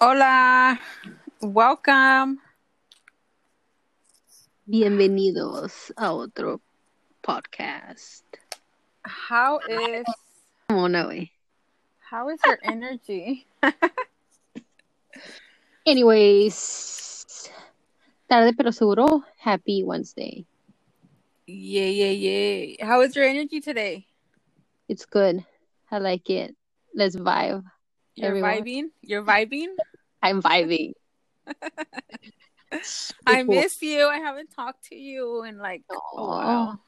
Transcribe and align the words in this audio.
Hola. 0.00 0.80
Welcome. 1.42 2.40
Bienvenidos 4.64 5.92
a 5.98 6.14
otro 6.14 6.62
podcast. 7.20 8.24
How 9.04 9.60
is 9.68 10.06
how 12.00 12.28
is 12.30 12.40
your 12.42 12.58
energy? 12.64 13.44
Anyways, 15.84 17.50
tarde 18.30 18.56
pero 18.56 18.70
seguro, 18.72 19.24
happy 19.36 19.82
Wednesday. 19.84 20.46
Yeah, 21.44 21.88
yeah, 21.92 22.12
yeah. 22.16 22.86
How 22.86 23.02
is 23.02 23.14
your 23.14 23.26
energy 23.26 23.60
today? 23.60 24.06
It's 24.88 25.04
good. 25.04 25.44
I 25.90 25.98
like 25.98 26.30
it. 26.30 26.56
Let's 26.94 27.16
vibe. 27.16 27.64
You're 28.18 28.30
Everyone. 28.30 28.50
vibing? 28.50 28.84
You're 29.02 29.22
vibing? 29.22 29.76
I'm 30.20 30.42
vibing. 30.42 30.92
I 33.26 33.44
miss 33.44 33.80
you. 33.80 34.08
I 34.08 34.18
haven't 34.18 34.50
talked 34.50 34.90
to 34.90 34.96
you 34.96 35.44
in 35.44 35.58
like 35.58 35.82
a 35.88 35.94
Aw. 35.94 36.26
while. 36.26 36.80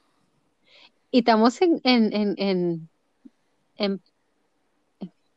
Y 1.13 1.21
estamos 1.23 1.61
en, 1.63 1.81
en, 1.85 2.13
en, 2.13 2.35
en, 2.39 2.89
en, 3.79 4.01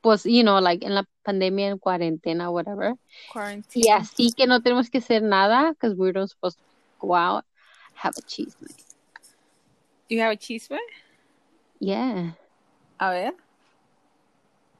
pues, 0.01 0.23
you 0.25 0.41
know, 0.43 0.59
like 0.59 0.83
en 0.83 0.95
la 0.95 1.03
pandemia, 1.23 1.67
en 1.69 1.77
cuarentena, 1.77 2.49
whatever. 2.49 2.95
Quarantine. 3.31 3.85
Y 3.85 3.89
así 3.89 4.33
que 4.35 4.47
no 4.47 4.61
tenemos 4.61 4.89
que 4.89 4.97
hacer 4.97 5.21
nada, 5.21 5.73
because 5.73 5.95
we're 5.95 6.11
not 6.11 6.29
supposed 6.29 6.57
to 6.57 6.63
go 6.99 7.13
out, 7.13 7.45
have 7.93 8.13
a 8.17 8.21
cheese. 8.21 8.55
You 10.09 10.21
have 10.21 10.31
a 10.31 10.37
cheese? 10.37 10.69
Yeah. 11.79 12.31
A 12.99 13.09
ver. 13.11 13.33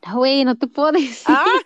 Güey, 0.03 0.43
no 0.45 0.55
te 0.55 0.67
puedo 0.67 0.91
decir. 0.91 1.25
Ah. 1.27 1.61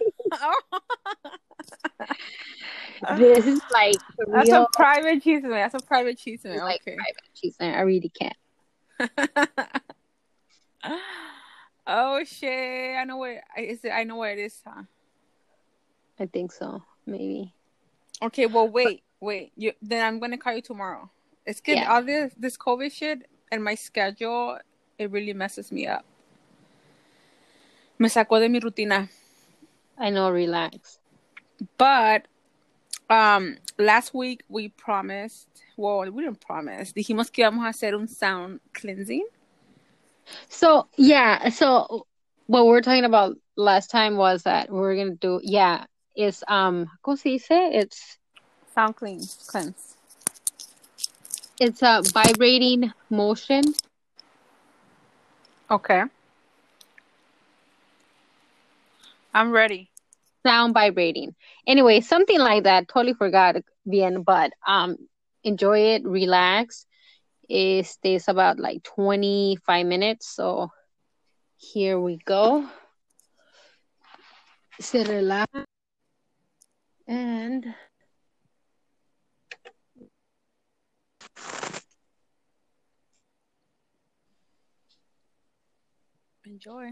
This 3.18 3.46
is 3.46 3.62
like 3.72 3.96
for 4.16 4.26
That's 4.32 4.50
real, 4.50 4.64
a 4.64 4.68
private 4.76 5.22
cheese 5.22 5.44
whiz. 5.44 5.52
That's 5.52 5.76
a 5.76 5.86
private 5.86 6.18
cheese 6.18 6.42
whiz. 6.44 6.60
like 6.60 6.82
Okay. 6.82 6.96
private 6.96 7.34
cheese 7.36 7.56
night. 7.60 7.76
I 7.76 7.82
really 7.82 8.10
can't. 8.10 8.36
oh 11.88 12.24
shit! 12.24 12.98
I 12.98 13.04
know 13.04 13.18
what 13.18 13.38
is 13.58 13.86
it. 13.86 13.92
I 13.92 14.04
know 14.04 14.16
where 14.18 14.32
it 14.34 14.40
is. 14.40 14.60
Huh? 14.66 14.82
I 16.20 16.26
think 16.26 16.52
so. 16.52 16.82
Maybe. 17.06 17.54
Okay, 18.22 18.48
well, 18.48 18.68
wait, 18.68 19.04
wait. 19.20 19.52
You 19.56 19.74
then 19.82 20.04
I'm 20.04 20.20
gonna 20.20 20.38
call 20.38 20.56
you 20.56 20.64
tomorrow. 20.64 21.10
It's 21.46 21.62
good. 21.62 21.78
Yeah. 21.78 21.94
All 21.94 22.02
this 22.04 22.34
this 22.36 22.58
COVID 22.58 22.92
shit 22.92 23.30
and 23.52 23.64
my 23.64 23.76
schedule, 23.76 24.58
it 24.98 25.12
really 25.12 25.34
messes 25.34 25.72
me 25.72 25.86
up. 25.86 26.04
Me 28.00 28.10
sacó 28.10 28.40
de 28.40 28.50
mi 28.50 28.60
rutina. 28.60 29.10
I 29.98 30.10
know, 30.12 30.30
relax. 30.30 31.00
But 31.78 32.28
um 33.10 33.58
last 33.78 34.14
week 34.14 34.44
we 34.50 34.70
promised. 34.70 35.48
Well, 35.78 36.10
we 36.12 36.24
didn't 36.24 36.42
promise. 36.42 36.94
Dijimos 36.94 37.32
que 37.32 37.44
íbamos 37.44 37.66
a 37.66 37.70
hacer 37.70 37.96
un 37.96 38.08
sound 38.08 38.60
cleansing. 38.74 39.26
So, 40.50 40.88
yeah. 40.98 41.50
So, 41.50 42.06
what 42.48 42.66
we 42.66 42.72
were 42.72 42.82
talking 42.82 43.06
about 43.06 43.38
last 43.56 43.90
time 43.90 44.18
was 44.18 44.44
that 44.44 44.72
we 44.72 44.80
are 44.80 44.96
going 44.96 45.12
to 45.12 45.16
do, 45.16 45.40
yeah, 45.44 45.86
is, 46.16 46.44
um, 46.48 46.88
¿cómo 47.04 47.18
se 47.18 47.38
dice? 47.38 47.74
It's, 47.74 48.18
Sound 48.74 48.96
clean 48.96 49.22
cleanse. 49.48 49.96
it's 51.60 51.82
a 51.82 52.02
vibrating 52.14 52.92
motion. 53.10 53.64
Okay. 55.72 56.04
I'm 59.38 59.52
ready. 59.52 59.92
sound 60.44 60.74
vibrating. 60.74 61.36
Anyway, 61.68 62.02
something 62.02 62.40
like 62.40 62.64
that. 62.64 62.88
Totally 62.88 63.14
forgot 63.14 63.58
bien, 63.88 64.24
but 64.24 64.52
um 64.66 64.98
enjoy 65.44 65.80
it, 65.96 66.04
relax. 66.06 66.88
It 67.48 67.86
stays 67.86 68.28
about 68.28 68.60
like 68.60 68.82
25 68.84 69.86
minutes. 69.86 70.28
So 70.34 70.72
here 71.58 72.00
we 72.00 72.18
go. 72.26 72.68
Se 74.80 75.04
relax. 75.04 75.52
And 77.08 77.76
Enjoy. 86.46 86.92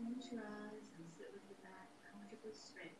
Close 0.00 0.32
your 0.32 0.40
eyes 0.40 0.88
and 0.96 1.04
sit 1.12 1.28
with 1.32 1.44
your 1.44 1.60
back 1.60 1.92
comfortably 2.08 2.56
straight 2.56 2.96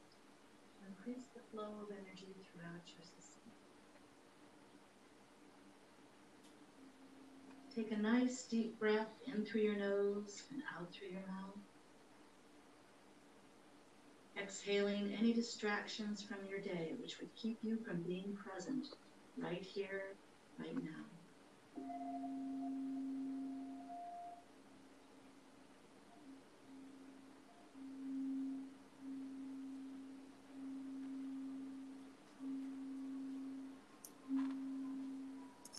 to 0.76 0.84
increase 0.84 1.32
the 1.32 1.39
flow 1.50 1.82
of 1.82 1.90
energy 1.90 2.34
throughout 2.52 2.86
your 2.86 3.04
system. 3.04 3.42
Take 7.74 7.92
a 7.92 7.96
nice 7.96 8.44
deep 8.44 8.78
breath 8.78 9.12
in 9.26 9.44
through 9.44 9.62
your 9.62 9.76
nose 9.76 10.42
and 10.52 10.62
out 10.76 10.92
through 10.92 11.08
your 11.08 11.26
mouth. 11.26 11.58
Exhaling 14.40 15.14
any 15.18 15.32
distractions 15.32 16.22
from 16.22 16.38
your 16.48 16.60
day 16.60 16.94
which 17.00 17.18
would 17.20 17.34
keep 17.36 17.58
you 17.62 17.78
from 17.86 18.02
being 18.02 18.36
present 18.36 18.86
right 19.36 19.62
here, 19.62 20.16
right 20.58 20.74
now. 20.74 21.04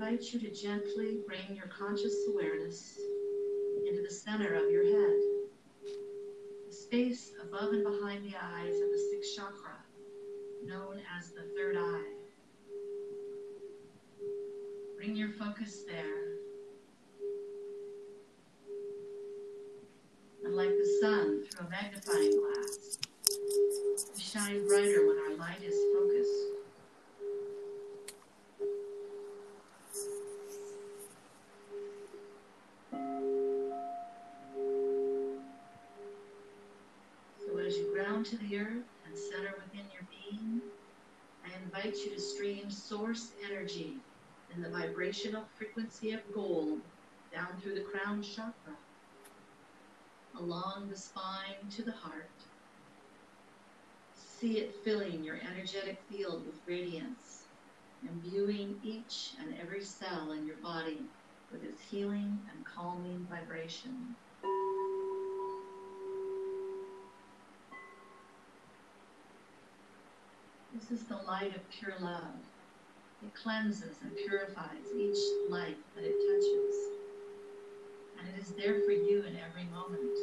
invite 0.00 0.32
you 0.32 0.38
to 0.38 0.52
gently 0.52 1.18
bring 1.26 1.56
your 1.56 1.66
conscious 1.66 2.14
awareness 2.30 3.00
into 3.84 4.00
the 4.00 4.14
center 4.14 4.54
of 4.54 4.70
your 4.70 4.84
head, 4.84 5.18
the 6.68 6.72
space 6.72 7.32
above 7.42 7.72
and 7.72 7.82
behind 7.82 8.24
the 8.24 8.36
eyes 8.40 8.74
of 8.74 8.90
the 8.92 9.08
sixth 9.10 9.36
chakra, 9.36 9.74
known 10.64 11.00
as 11.18 11.30
the 11.30 11.42
third 11.56 11.76
eye. 11.76 12.12
Bring 14.96 15.16
your 15.16 15.30
focus 15.30 15.82
there. 15.88 16.36
And 20.44 20.54
like 20.54 20.68
the 20.68 20.98
sun 21.00 21.44
through 21.50 21.66
a 21.66 21.70
magnifying 21.70 22.40
glass, 22.40 22.98
we 24.14 24.22
shine 24.22 24.64
brighter 24.68 25.08
when 25.08 25.18
our 25.18 25.36
light 25.38 25.60
is 25.60 25.74
focused. 25.92 26.17
Earth 38.56 38.86
and 39.06 39.18
center 39.18 39.54
within 39.62 39.86
your 39.92 40.06
being, 40.10 40.60
I 41.44 41.50
invite 41.62 41.96
you 41.96 42.14
to 42.14 42.20
stream 42.20 42.70
source 42.70 43.32
energy 43.48 43.94
in 44.54 44.62
the 44.62 44.70
vibrational 44.70 45.44
frequency 45.56 46.12
of 46.12 46.20
gold 46.34 46.80
down 47.32 47.48
through 47.60 47.74
the 47.74 47.82
crown 47.82 48.22
chakra, 48.22 48.74
along 50.38 50.88
the 50.88 50.96
spine 50.96 51.68
to 51.76 51.82
the 51.82 51.92
heart. 51.92 52.30
See 54.14 54.58
it 54.58 54.74
filling 54.84 55.24
your 55.24 55.36
energetic 55.36 55.98
field 56.10 56.46
with 56.46 56.60
radiance, 56.66 57.42
imbuing 58.08 58.78
each 58.84 59.32
and 59.40 59.54
every 59.60 59.82
cell 59.82 60.32
in 60.32 60.46
your 60.46 60.56
body 60.62 60.98
with 61.52 61.64
its 61.64 61.82
healing 61.90 62.38
and 62.54 62.64
calming 62.64 63.26
vibration. 63.28 64.14
This 70.78 71.00
is 71.00 71.06
the 71.08 71.16
light 71.26 71.56
of 71.56 71.70
pure 71.70 71.94
love. 72.00 72.22
It 73.24 73.34
cleanses 73.34 73.96
and 74.00 74.14
purifies 74.16 74.86
each 74.96 75.18
life 75.50 75.74
that 75.96 76.04
it 76.04 76.14
touches. 76.14 76.76
And 78.18 78.28
it 78.28 78.40
is 78.40 78.50
there 78.52 78.80
for 78.86 78.92
you 78.92 79.24
in 79.26 79.36
every 79.36 79.64
moment. 79.74 80.16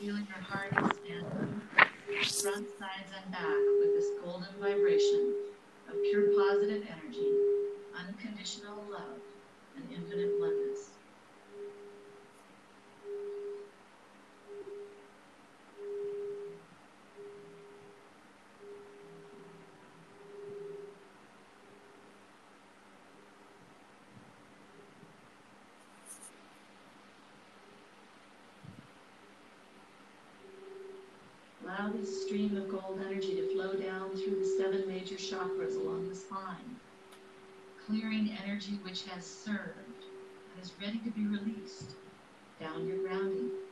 Feel 0.00 0.16
your 0.16 0.42
heart 0.42 0.72
expanding, 0.72 1.60
front, 2.08 2.66
sides, 2.76 3.12
and 3.22 3.30
back 3.30 3.62
with 3.80 3.94
this 3.94 4.10
golden 4.24 4.48
vibration 4.60 5.34
of 5.88 5.94
pure 6.10 6.34
positive 6.36 6.82
energy, 6.90 7.30
unconditional 7.96 8.82
love, 8.90 9.20
and 9.76 9.84
infinite 9.92 10.40
oneness. 10.40 10.90
Allow 31.66 31.90
this 31.92 32.24
stream 32.24 32.56
of 32.56 32.70
gold 32.70 33.00
energy 33.04 33.34
to 33.34 33.52
flow 33.52 33.74
down 33.74 34.10
through 34.10 34.38
the 34.38 34.46
seven 34.56 34.86
major 34.86 35.16
chakras 35.16 35.74
along 35.74 36.08
the 36.08 36.14
spine, 36.14 36.76
clearing 37.86 38.36
energy 38.44 38.80
which 38.82 39.04
has 39.06 39.24
served 39.26 40.04
and 40.54 40.62
is 40.62 40.74
ready 40.80 40.98
to 41.00 41.10
be 41.10 41.26
released 41.26 41.94
down 42.60 42.86
your 42.86 42.98
grounding. 42.98 43.65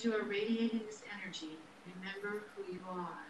As 0.00 0.04
you 0.06 0.14
are 0.14 0.24
radiating 0.24 0.80
this 0.86 1.02
energy, 1.20 1.58
remember 1.94 2.44
who 2.56 2.72
you 2.72 2.80
are. 2.88 3.26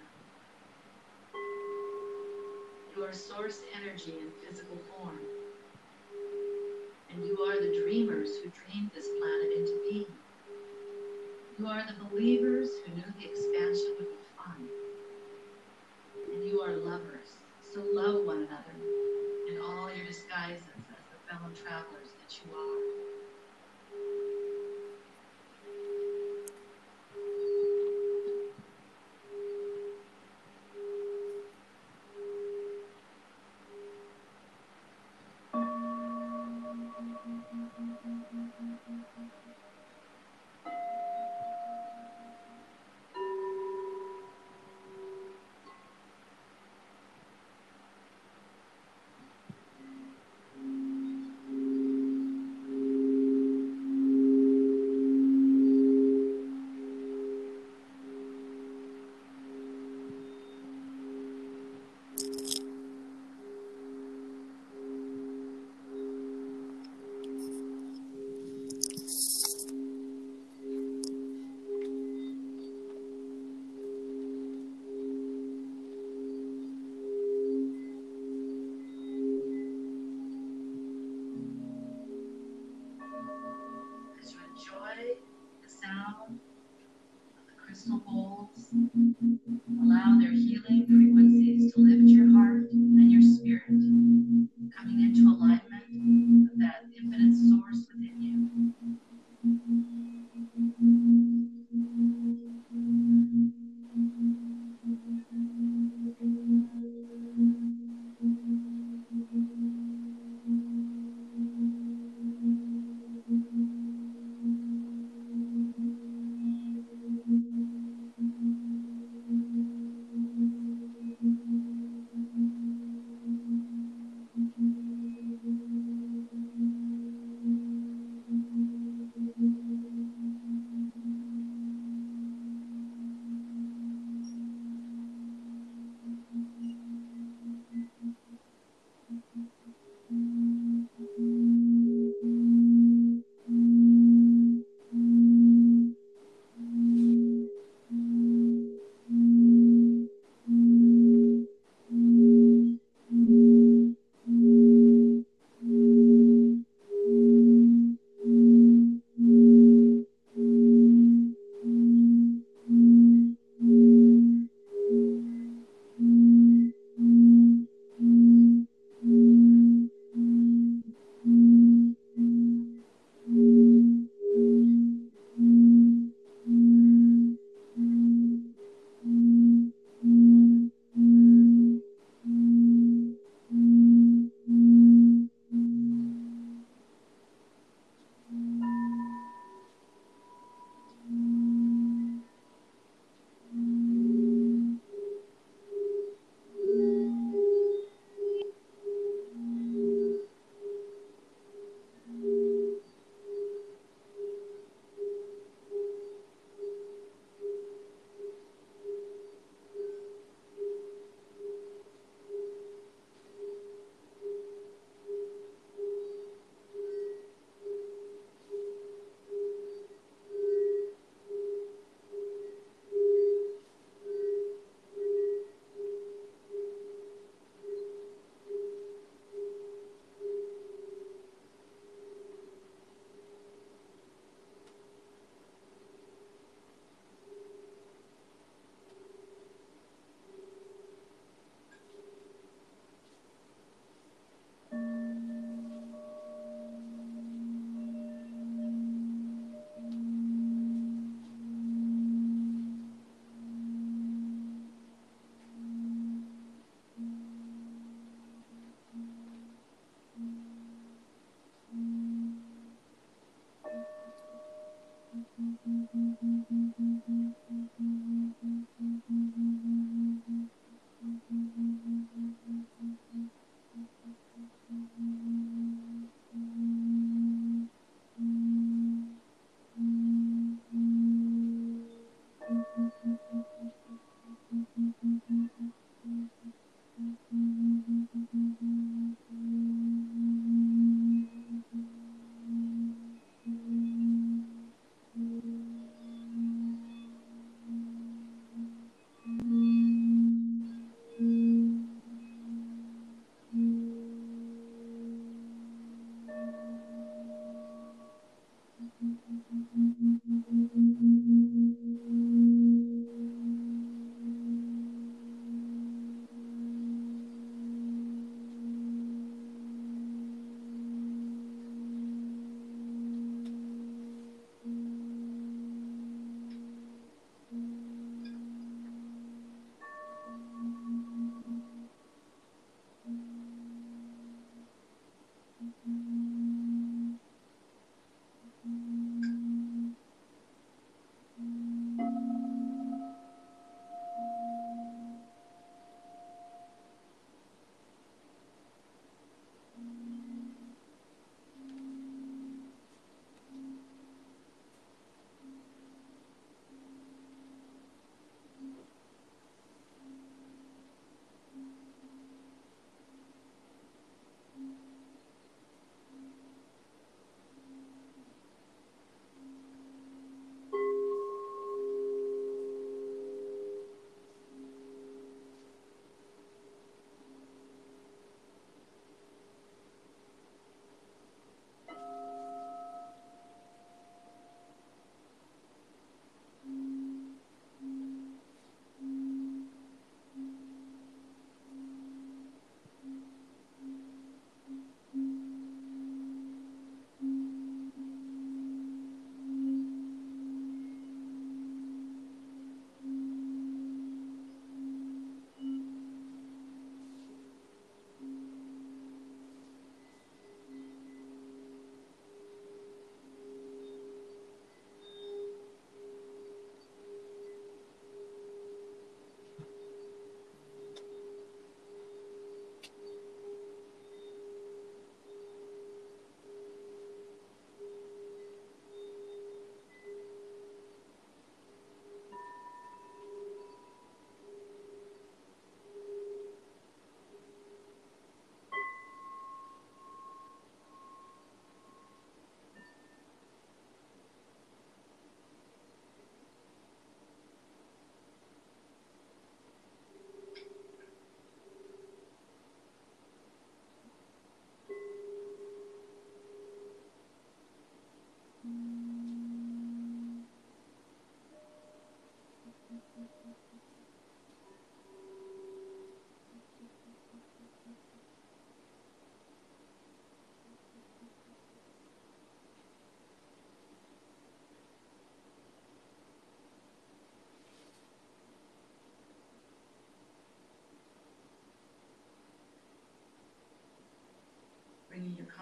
You 2.97 3.05
are 3.05 3.12
source 3.12 3.62
energy 3.83 4.15
in 4.21 4.31
physical 4.41 4.77
form. 4.77 5.19
And 7.12 7.27
you 7.27 7.39
are 7.41 7.61
the 7.61 7.83
dreamers 7.83 8.37
who 8.37 8.50
dreamed 8.50 8.93
this 8.95 9.09
planet 9.19 9.50
into 9.57 9.81
being. 9.91 10.07
You 11.59 11.67
are 11.67 11.83
the 11.89 12.05
believers 12.05 12.69
who 12.87 12.95
knew 12.95 13.03
the 13.19 13.27
expansion 13.27 13.97
would 13.99 14.07
be 14.07 14.23
fun. 14.37 14.69
And 16.33 16.45
you 16.45 16.61
are 16.61 16.77
lovers, 16.77 17.35
so 17.75 17.83
love 17.93 18.25
one 18.25 18.47
another 18.47 18.77
in 19.50 19.61
all 19.61 19.93
your 19.93 20.07
disguises 20.07 20.62
as 20.62 21.03
the 21.11 21.35
fellow 21.35 21.50
travelers 21.65 22.11
that 22.23 22.39
you 22.39 22.57
are. 22.57 23.10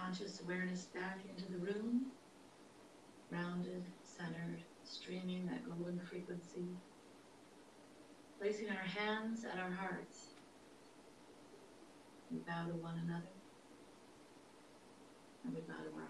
Conscious 0.08 0.40
awareness 0.40 0.86
back 0.86 1.18
into 1.28 1.52
the 1.52 1.58
room, 1.58 2.06
rounded, 3.30 3.84
centered, 4.02 4.62
streaming 4.82 5.44
that 5.44 5.62
golden 5.68 6.00
frequency, 6.00 6.64
placing 8.40 8.70
our 8.70 8.76
hands 8.76 9.44
at 9.44 9.58
our 9.58 9.70
hearts. 9.70 10.28
We 12.30 12.38
bow 12.38 12.64
to 12.68 12.72
one 12.82 12.94
another, 13.04 13.36
and 15.44 15.52
we 15.54 15.60
bow 15.60 15.74
to 15.74 16.00
our 16.00 16.07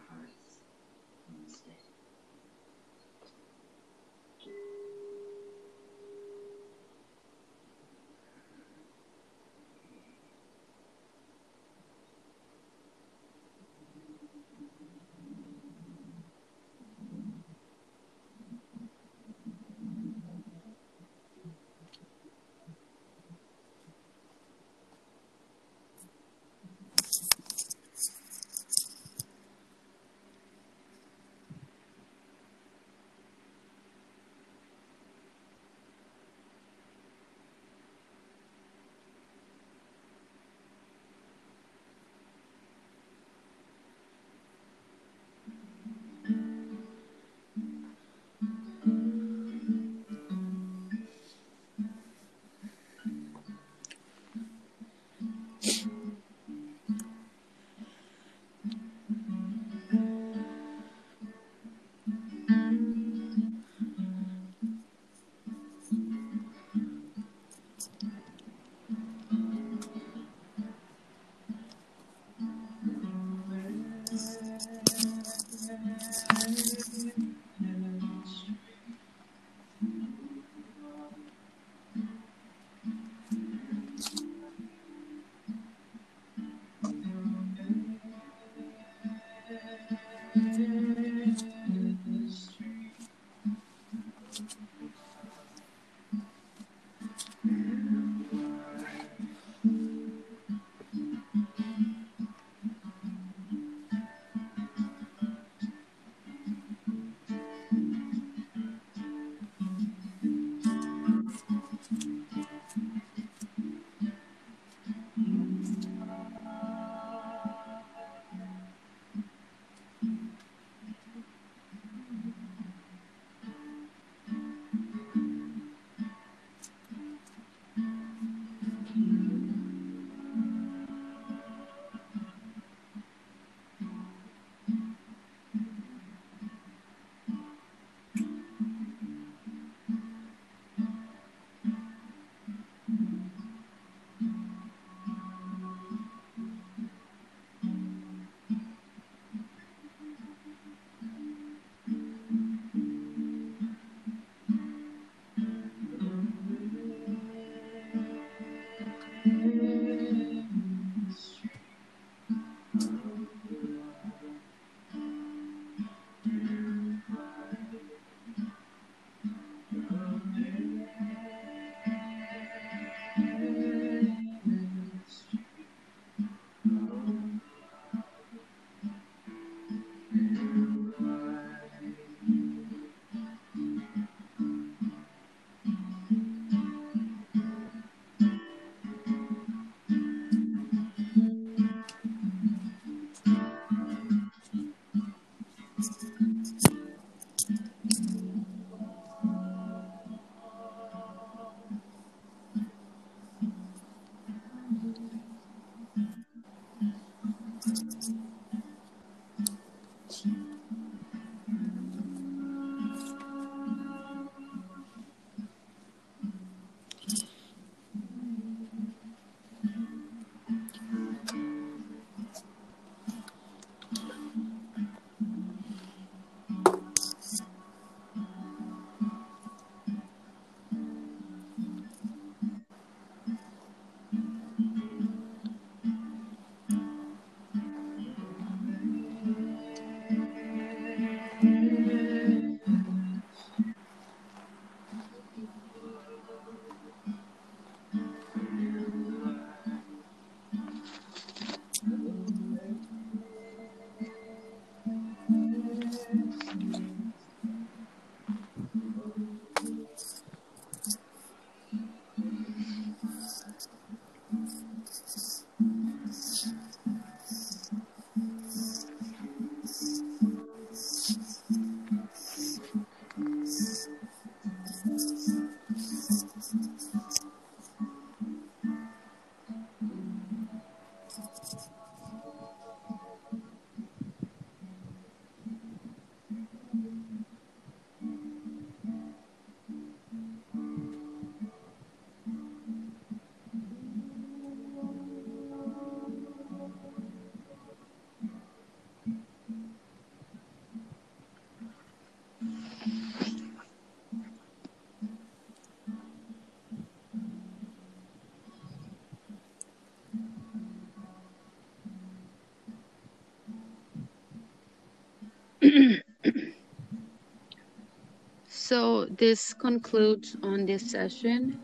this 319.18 319.52
concludes 319.52 320.36
on 320.42 320.64
this 320.64 320.90
session. 320.90 321.60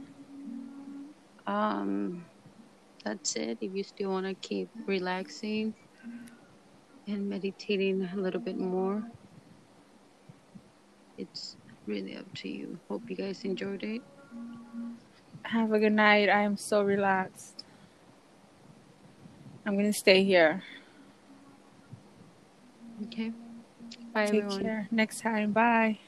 Um, 1.47 2.25
that's 3.05 3.37
it. 3.37 3.59
If 3.61 3.75
you 3.75 3.85
still 3.85 4.11
want 4.11 4.27
to 4.27 4.35
keep 4.35 4.69
relaxing 4.87 5.75
and 7.07 7.29
meditating 7.29 8.09
a 8.13 8.17
little 8.17 8.41
bit 8.41 8.59
more, 8.59 9.03
it's 11.17 11.57
really 11.87 12.17
up 12.17 12.33
to 12.35 12.49
you. 12.49 12.79
Hope 12.89 13.09
you 13.09 13.17
guys 13.17 13.45
enjoyed 13.45 13.83
it. 13.83 14.03
Have 15.43 15.73
a 15.73 15.79
good 15.79 15.93
night. 15.93 16.29
I 16.29 16.43
am 16.43 16.57
so 16.57 16.83
relaxed. 16.83 17.65
I'm 19.67 19.77
gonna 19.77 19.93
stay 19.93 20.25
here. 20.25 20.63
Okay. 23.05 23.33
Bye, 24.13 24.27
Take 24.27 24.45
everyone. 24.45 24.63
care. 24.63 24.89
Next 24.91 25.21
time. 25.21 25.53
Bye. 25.53 25.99